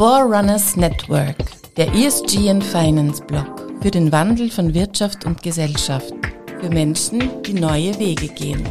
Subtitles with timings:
[0.00, 1.36] Forerunners Network,
[1.76, 6.14] der ESG and Finance Blog für den Wandel von Wirtschaft und Gesellschaft,
[6.58, 8.66] für Menschen, die neue Wege gehen.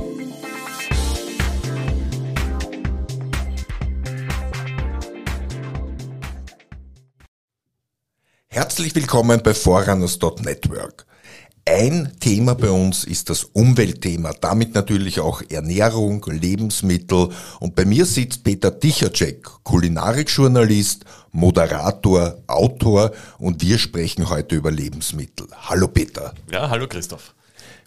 [8.47, 11.05] Herzlich willkommen bei Forerunners.network.
[11.71, 17.29] Ein Thema bei uns ist das Umweltthema, damit natürlich auch Ernährung, Lebensmittel.
[17.59, 25.45] Und bei mir sitzt Peter Tichacek, Kulinarikjournalist, Moderator, Autor und wir sprechen heute über Lebensmittel.
[25.55, 26.33] Hallo Peter.
[26.51, 27.35] Ja, hallo Christoph.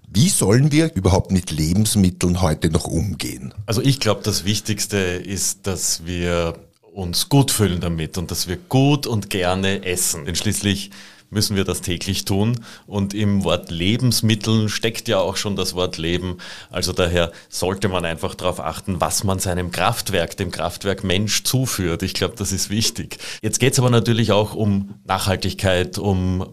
[0.06, 3.52] Wie sollen wir überhaupt mit Lebensmitteln heute noch umgehen?
[3.66, 6.54] Also ich glaube, das Wichtigste ist, dass wir
[6.92, 10.24] uns gut fühlen damit und dass wir gut und gerne essen.
[10.24, 10.92] Denn schließlich
[11.32, 12.60] müssen wir das täglich tun.
[12.86, 16.38] Und im Wort Lebensmitteln steckt ja auch schon das Wort Leben.
[16.70, 22.02] Also daher sollte man einfach darauf achten, was man seinem Kraftwerk, dem Kraftwerk Mensch zuführt.
[22.02, 23.18] Ich glaube, das ist wichtig.
[23.42, 26.46] Jetzt geht es aber natürlich auch um Nachhaltigkeit, um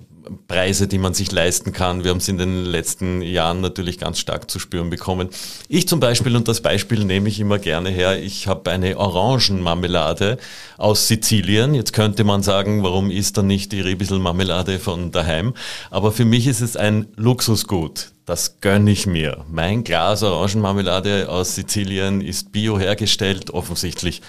[0.47, 2.03] Preise, die man sich leisten kann.
[2.03, 5.29] Wir haben es in den letzten Jahren natürlich ganz stark zu spüren bekommen.
[5.67, 10.37] Ich zum Beispiel, und das Beispiel nehme ich immer gerne her, ich habe eine Orangenmarmelade
[10.77, 11.73] aus Sizilien.
[11.73, 15.53] Jetzt könnte man sagen, warum ist dann nicht die Rebisel-Marmelade von daheim?
[15.91, 18.11] Aber für mich ist es ein Luxusgut.
[18.25, 19.43] Das gönne ich mir.
[19.49, 24.21] Mein Glas Orangenmarmelade aus Sizilien ist bio hergestellt, offensichtlich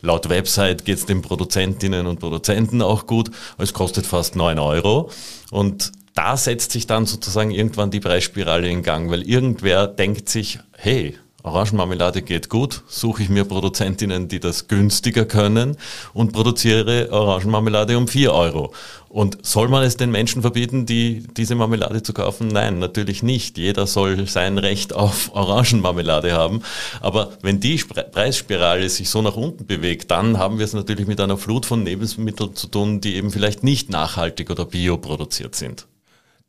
[0.00, 3.30] Laut Website geht es den Produzentinnen und Produzenten auch gut.
[3.58, 5.10] Es kostet fast 9 Euro.
[5.50, 10.58] Und da setzt sich dann sozusagen irgendwann die Preisspirale in Gang, weil irgendwer denkt sich,
[10.72, 15.76] hey, Orangenmarmelade geht gut, suche ich mir Produzentinnen, die das günstiger können
[16.12, 18.74] und produziere Orangenmarmelade um 4 Euro.
[19.08, 22.48] Und soll man es den Menschen verbieten, die diese Marmelade zu kaufen?
[22.48, 23.58] Nein, natürlich nicht.
[23.58, 26.62] Jeder soll sein Recht auf Orangenmarmelade haben.
[27.00, 31.20] Aber wenn die Preisspirale sich so nach unten bewegt, dann haben wir es natürlich mit
[31.20, 35.86] einer Flut von Lebensmitteln zu tun, die eben vielleicht nicht nachhaltig oder bio produziert sind.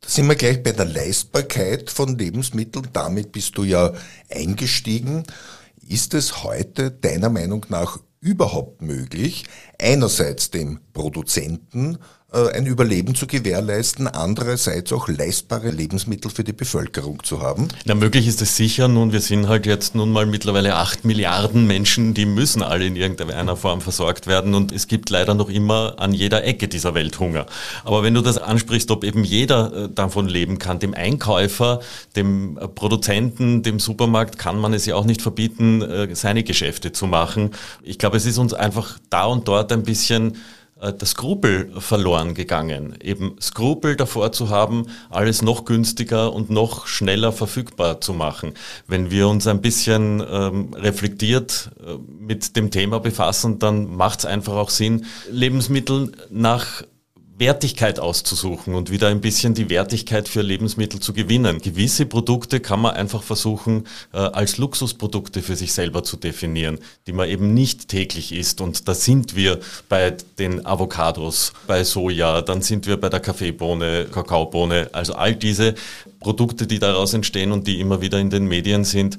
[0.00, 2.88] Da sind wir gleich bei der Leistbarkeit von Lebensmitteln.
[2.92, 3.92] Damit bist du ja
[4.30, 5.24] eingestiegen.
[5.86, 9.44] Ist es heute deiner Meinung nach überhaupt möglich,
[9.78, 11.98] einerseits dem Produzenten
[12.30, 17.68] ein Überleben zu gewährleisten, andererseits auch leistbare Lebensmittel für die Bevölkerung zu haben?
[17.86, 18.86] Na, möglich ist es sicher.
[18.86, 22.96] Nun, wir sind halt jetzt nun mal mittlerweile acht Milliarden Menschen, die müssen alle in
[22.96, 27.18] irgendeiner Form versorgt werden und es gibt leider noch immer an jeder Ecke dieser Welt
[27.18, 27.46] Hunger.
[27.84, 31.80] Aber wenn du das ansprichst, ob eben jeder äh, davon leben kann, dem Einkäufer,
[32.14, 37.06] dem äh, Produzenten, dem Supermarkt, kann man es ja auch nicht verbieten, seine Geschäfte zu
[37.06, 37.52] machen.
[37.82, 40.36] Ich glaube, es ist uns einfach da und dort ein bisschen
[40.80, 42.96] äh, das Skrupel verloren gegangen.
[43.02, 48.54] Eben Skrupel davor zu haben, alles noch günstiger und noch schneller verfügbar zu machen.
[48.86, 54.26] Wenn wir uns ein bisschen ähm, reflektiert äh, mit dem Thema befassen, dann macht es
[54.26, 56.82] einfach auch Sinn, Lebensmittel nach
[57.38, 61.60] Wertigkeit auszusuchen und wieder ein bisschen die Wertigkeit für Lebensmittel zu gewinnen.
[61.60, 67.12] Gewisse Produkte kann man einfach versuchen, äh, als Luxusprodukte für sich selber zu definieren, die
[67.12, 68.60] man eben nicht täglich isst.
[68.60, 74.06] Und da sind wir bei den Avocados, bei Soja, dann sind wir bei der Kaffeebohne,
[74.12, 74.90] Kakaobohne.
[74.92, 75.74] Also all diese
[76.20, 79.18] Produkte, die daraus entstehen und die immer wieder in den Medien sind,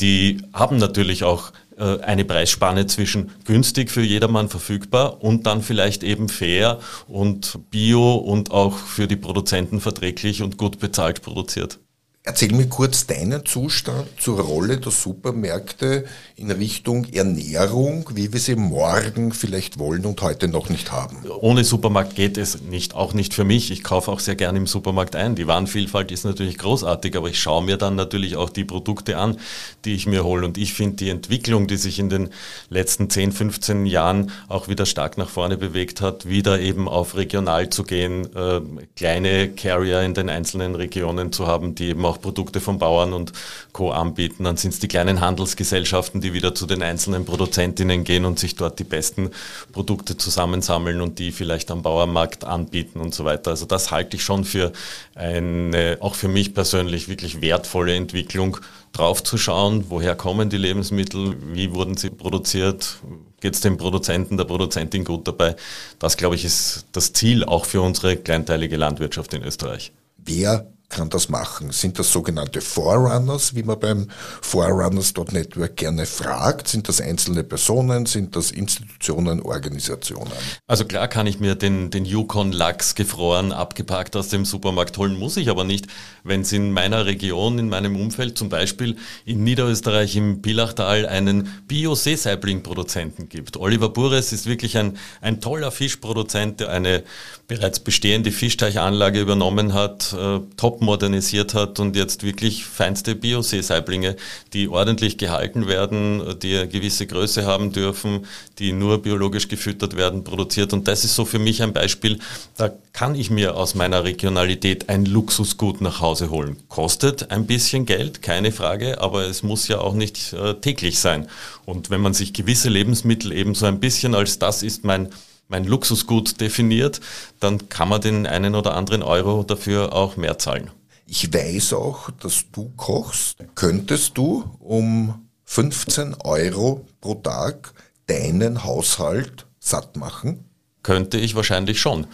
[0.00, 6.28] die haben natürlich auch eine Preisspanne zwischen günstig für jedermann verfügbar und dann vielleicht eben
[6.28, 11.78] fair und bio und auch für die Produzenten verträglich und gut bezahlt produziert.
[12.24, 16.04] Erzähl mir kurz deinen Zustand zur Rolle der Supermärkte
[16.36, 21.16] in Richtung Ernährung, wie wir sie morgen vielleicht wollen und heute noch nicht haben.
[21.40, 23.70] Ohne Supermarkt geht es nicht, auch nicht für mich.
[23.70, 25.36] Ich kaufe auch sehr gerne im Supermarkt ein.
[25.36, 29.38] Die Warenvielfalt ist natürlich großartig, aber ich schaue mir dann natürlich auch die Produkte an,
[29.86, 30.44] die ich mir hole.
[30.44, 32.28] Und ich finde die Entwicklung, die sich in den
[32.68, 37.70] letzten 10, 15 Jahren auch wieder stark nach vorne bewegt hat, wieder eben auf regional
[37.70, 38.60] zu gehen, äh,
[38.96, 43.12] kleine Carrier in den einzelnen Regionen zu haben, die eben auch auch Produkte von Bauern
[43.12, 43.32] und
[43.72, 43.90] Co.
[43.90, 44.44] anbieten.
[44.44, 48.56] Dann sind es die kleinen Handelsgesellschaften, die wieder zu den einzelnen Produzentinnen gehen und sich
[48.56, 49.30] dort die besten
[49.72, 53.50] Produkte zusammensammeln und die vielleicht am Bauernmarkt anbieten und so weiter.
[53.50, 54.72] Also das halte ich schon für
[55.14, 58.58] eine, auch für mich persönlich wirklich wertvolle Entwicklung,
[58.92, 62.96] drauf zu schauen, woher kommen die Lebensmittel, wie wurden sie produziert,
[63.40, 65.56] geht es dem Produzenten, der Produzentin gut dabei.
[65.98, 69.92] Das, glaube ich, ist das Ziel auch für unsere kleinteilige Landwirtschaft in Österreich.
[70.16, 71.70] Wer kann das machen?
[71.70, 74.08] Sind das sogenannte Forerunners, wie man beim
[74.40, 76.68] Forerunners.network gerne fragt?
[76.68, 78.06] Sind das einzelne Personen?
[78.06, 80.32] Sind das Institutionen, Organisationen?
[80.66, 85.18] Also klar kann ich mir den, den Yukon Lachs gefroren, abgepackt aus dem Supermarkt holen,
[85.18, 85.88] muss ich aber nicht.
[86.24, 88.96] Wenn es in meiner Region, in meinem Umfeld, zum Beispiel
[89.26, 93.58] in Niederösterreich im Pilachtal einen Bio-Seesaibling-Produzenten gibt.
[93.58, 97.04] Oliver Bures ist wirklich ein, ein toller Fischproduzent, der eine
[97.46, 104.16] bereits bestehende Fischteichanlage übernommen hat, äh, top modernisiert hat und jetzt wirklich feinste Bio-Seesaiblinge,
[104.52, 108.26] die ordentlich gehalten werden, die eine gewisse Größe haben dürfen,
[108.58, 110.72] die nur biologisch gefüttert werden, produziert.
[110.72, 112.18] Und das ist so für mich ein Beispiel,
[112.56, 116.56] da kann ich mir aus meiner Regionalität ein Luxusgut nach Hause holen.
[116.68, 121.28] Kostet ein bisschen Geld, keine Frage, aber es muss ja auch nicht äh, täglich sein.
[121.64, 125.10] Und wenn man sich gewisse Lebensmittel eben so ein bisschen als das ist mein
[125.48, 127.00] mein Luxusgut definiert,
[127.40, 130.70] dann kann man den einen oder anderen Euro dafür auch mehr zahlen.
[131.06, 133.38] Ich weiß auch, dass du kochst.
[133.54, 137.72] Könntest du um 15 Euro pro Tag
[138.06, 140.44] deinen Haushalt satt machen?
[140.82, 142.06] Könnte ich wahrscheinlich schon.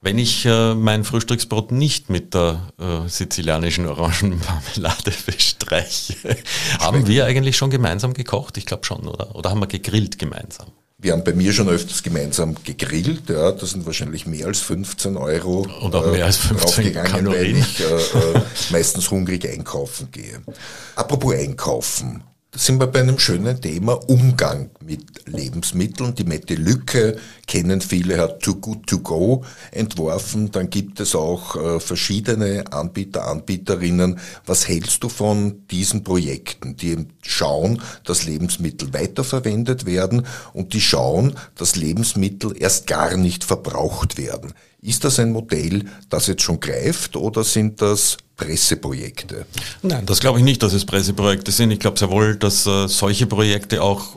[0.00, 6.36] Wenn ich äh, mein Frühstücksbrot nicht mit der äh, sizilianischen Orangenmarmelade bestreiche,
[6.80, 8.56] haben wir eigentlich schon gemeinsam gekocht?
[8.56, 9.34] Ich glaube schon, oder?
[9.36, 10.68] Oder haben wir gegrillt gemeinsam?
[11.02, 15.16] Wir haben bei mir schon öfters gemeinsam gegrillt, ja, das sind wahrscheinlich mehr als 15
[15.16, 17.56] Euro Oder mehr als 15 Kalorien.
[17.56, 20.40] weil ich äh, äh, meistens hungrig einkaufen gehe.
[20.94, 26.14] Apropos einkaufen, da sind wir bei einem schönen Thema Umgang mit Lebensmitteln.
[26.14, 27.16] Die Mette Lücke
[27.46, 30.50] kennen viele, hat Too Good To Go entworfen.
[30.50, 34.20] Dann gibt es auch äh, verschiedene Anbieter, Anbieterinnen.
[34.44, 41.38] Was hältst du von diesen Projekten, die schauen, dass Lebensmittel weiterverwendet werden und die schauen,
[41.56, 44.52] dass Lebensmittel erst gar nicht verbraucht werden?
[44.84, 49.46] Ist das ein Modell, das jetzt schon greift oder sind das Presseprojekte?
[49.82, 51.70] Nein, das glaube ich nicht, dass es Presseprojekte sind.
[51.70, 54.16] Ich glaube sehr wohl, dass äh, solche Projekte auch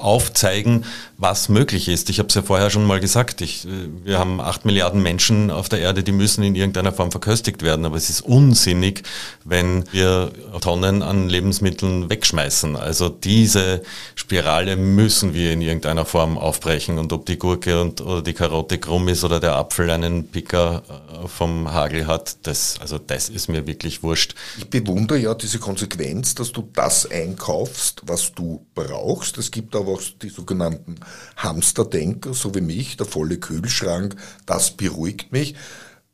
[0.00, 0.84] aufzeigen,
[1.16, 2.08] was möglich ist.
[2.08, 3.68] Ich habe es ja vorher schon mal gesagt, ich, äh,
[4.04, 7.84] wir haben acht Milliarden Menschen auf der Erde, die müssen in irgendeiner Form verköstigt werden.
[7.84, 9.02] Aber es ist unsinnig,
[9.44, 12.76] wenn wir Tonnen an Lebensmitteln wegschmeißen.
[12.76, 13.82] Also diese
[14.14, 16.98] Spirale müssen wir in irgendeiner Form aufbrechen.
[16.98, 20.82] Und ob die Gurke und, oder die Karotte krumm ist oder der Apfel einen Picker
[20.88, 24.34] äh, vom Hagel hat, das, also das ist mir wirklich wurscht.
[24.58, 29.36] Ich bewundere ja diese Konsequenz, dass du das einkaufst, was du brauchst.
[29.38, 30.96] Es gibt aber auch die sogenannten
[31.36, 34.16] Hamsterdenker, so wie mich, der volle Kühlschrank,
[34.46, 35.54] das beruhigt mich.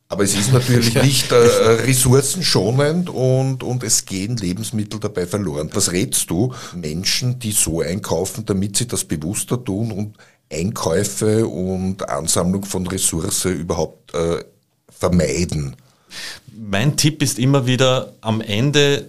[0.08, 5.70] Aber es ist natürlich nicht äh, ressourcenschonend und, und es gehen Lebensmittel dabei verloren.
[5.72, 10.16] Was rätst du Menschen, die so einkaufen, damit sie das bewusster tun und
[10.50, 14.44] Einkäufe und Ansammlung von Ressource überhaupt äh,
[14.88, 15.74] vermeiden?
[16.56, 19.08] Mein Tipp ist immer wieder am Ende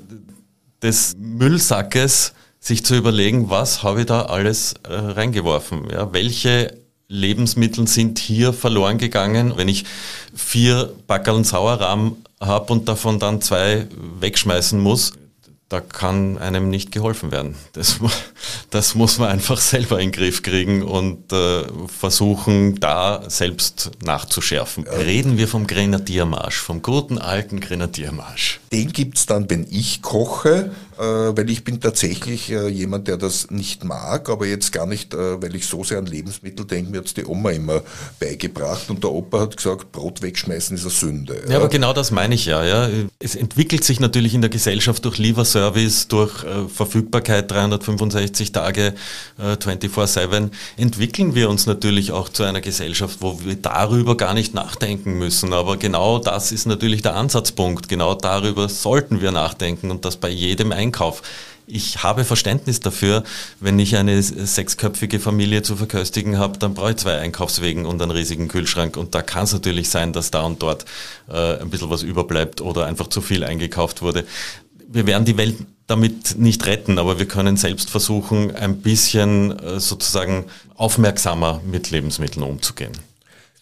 [0.81, 2.33] des Müllsackes
[2.67, 5.89] sich zu überlegen, was habe ich da alles äh, reingeworfen?
[5.89, 6.77] Ja, welche
[7.07, 9.53] Lebensmittel sind hier verloren gegangen?
[9.55, 9.85] Wenn ich
[10.35, 13.87] vier Backerl Sauerrahm habe und davon dann zwei
[14.19, 15.13] wegschmeißen muss,
[15.69, 17.55] da kann einem nicht geholfen werden.
[17.73, 17.99] Das,
[18.69, 24.85] das muss man einfach selber in den Griff kriegen und äh, versuchen, da selbst nachzuschärfen.
[24.85, 24.91] Ja.
[24.91, 28.59] Reden wir vom Grenadiermarsch, vom guten alten Grenadiermarsch.
[28.71, 30.71] Den gibt's dann, wenn ich koche,
[31.03, 35.41] weil ich bin tatsächlich äh, jemand, der das nicht mag, aber jetzt gar nicht, äh,
[35.41, 37.81] weil ich so sehr an Lebensmittel denke, mir hat die Oma immer
[38.19, 41.43] beigebracht und der Opa hat gesagt, Brot wegschmeißen ist eine Sünde.
[41.49, 42.89] Ja, aber genau das meine ich ja, ja.
[43.19, 48.93] Es entwickelt sich natürlich in der Gesellschaft durch Lieferservice, durch äh, Verfügbarkeit 365 Tage,
[49.37, 54.53] äh, 24-7, entwickeln wir uns natürlich auch zu einer Gesellschaft, wo wir darüber gar nicht
[54.53, 55.53] nachdenken müssen.
[55.53, 57.87] Aber genau das ist natürlich der Ansatzpunkt.
[57.87, 61.21] Genau darüber sollten wir nachdenken und das bei jedem Einkauf Einkauf.
[61.69, 63.23] Ich habe Verständnis dafür,
[63.59, 68.11] wenn ich eine sechsköpfige Familie zu verköstigen habe, dann brauche ich zwei Einkaufswegen und einen
[68.11, 68.95] riesigen Kühlschrank.
[68.95, 70.85] Und da kann es natürlich sein, dass da und dort
[71.29, 74.25] äh, ein bisschen was überbleibt oder einfach zu viel eingekauft wurde.
[74.87, 79.81] Wir werden die Welt damit nicht retten, aber wir können selbst versuchen, ein bisschen äh,
[79.81, 82.93] sozusagen aufmerksamer mit Lebensmitteln umzugehen.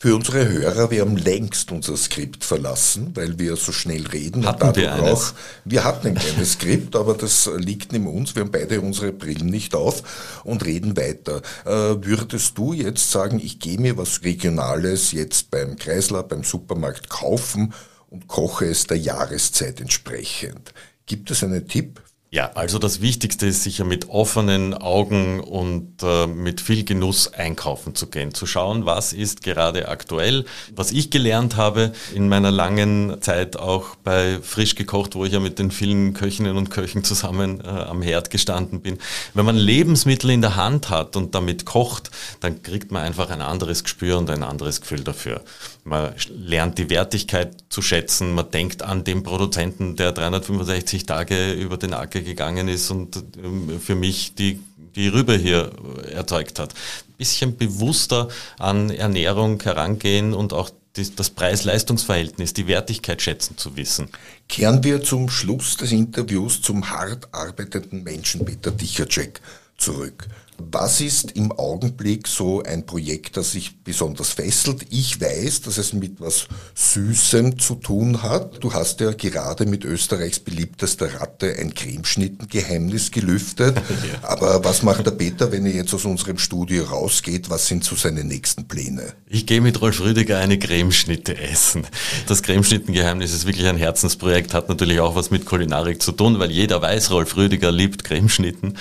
[0.05, 4.45] Für unsere Hörer, wir haben längst unser Skript verlassen, weil wir so schnell reden.
[4.45, 5.31] Hatten wir eines?
[5.31, 5.33] Auch,
[5.63, 8.35] wir hatten ein kleines Skript, aber das liegt neben uns.
[8.35, 10.03] Wir haben beide unsere Brillen nicht auf
[10.43, 11.41] und reden weiter.
[11.65, 17.09] Äh, würdest du jetzt sagen, ich gehe mir was Regionales jetzt beim Kreisler, beim Supermarkt
[17.09, 17.73] kaufen
[18.11, 20.71] und koche es der Jahreszeit entsprechend?
[21.07, 21.99] Gibt es einen Tipp
[22.35, 27.95] Ja, also das Wichtigste ist sicher mit offenen Augen und äh, mit viel Genuss einkaufen
[27.95, 30.43] zu gehen, zu schauen, was ist gerade aktuell.
[30.75, 35.39] Was ich gelernt habe in meiner langen Zeit auch bei Frisch gekocht, wo ich ja
[35.39, 38.97] mit den vielen Köchinnen und Köchen zusammen äh, am Herd gestanden bin.
[39.33, 42.11] Wenn man Lebensmittel in der Hand hat und damit kocht,
[42.41, 45.41] dann kriegt man einfach ein anderes Gespür und ein anderes Gefühl dafür.
[45.85, 51.77] Man lernt die Wertigkeit zu schätzen, man denkt an den Produzenten, der 365 Tage über
[51.77, 54.59] den Acker gegangen ist und ähm, für mich die,
[54.95, 55.71] die Rübe hier
[56.11, 56.73] erzeugt hat.
[57.17, 58.27] Bisschen bewusster
[58.59, 60.69] an Ernährung herangehen und auch
[61.15, 64.09] das Preis-Leistungs-Verhältnis, die Wertigkeit schätzen zu wissen.
[64.47, 69.41] Kehren wir zum Schluss des Interviews zum hart arbeitenden Menschen Peter Dicherczek
[69.77, 70.27] zurück.
[70.57, 74.85] Was ist im Augenblick so ein Projekt, das sich besonders fesselt?
[74.89, 78.63] Ich weiß, dass es mit was Süßem zu tun hat.
[78.63, 83.81] Du hast ja gerade mit Österreichs beliebtester Ratte ein Cremeschnittengeheimnis gelüftet.
[84.05, 84.29] Ja.
[84.29, 87.49] Aber was macht der Peter, wenn er jetzt aus unserem Studio rausgeht?
[87.49, 89.13] Was sind so seine nächsten Pläne?
[89.27, 91.87] Ich gehe mit Rolf Rüdiger eine Cremeschnitte essen.
[92.27, 96.51] Das Cremeschnittengeheimnis ist wirklich ein Herzensprojekt, hat natürlich auch was mit Kulinarik zu tun, weil
[96.51, 98.77] jeder weiß, Rolf Rüdiger liebt Cremeschnitten.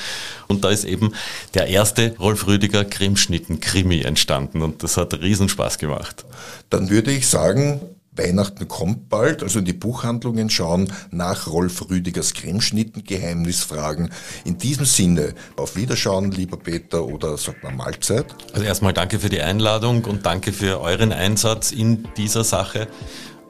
[0.48, 1.12] Und da ist eben
[1.54, 6.26] der der erste Rolf Rüdiger Cremeschnitten-Krimi entstanden und das hat riesen Spaß gemacht.
[6.68, 7.80] Dann würde ich sagen,
[8.12, 14.10] Weihnachten kommt bald, also in die Buchhandlungen schauen, nach Rolf Rüdigers Cremeschnitten-Geheimnis fragen.
[14.44, 18.26] In diesem Sinne, auf Wiederschauen, lieber Peter, oder sagt man Mahlzeit?
[18.52, 22.88] Also erstmal danke für die Einladung und danke für euren Einsatz in dieser Sache.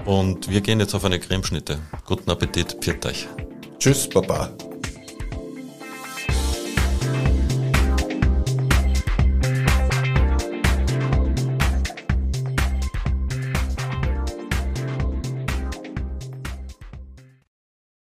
[0.05, 1.81] Und wir gehen jetzt auf eine Cremeschnitte.
[2.07, 3.27] Guten Appetit, pfiat euch.
[3.81, 4.51] Tschüss, Baba.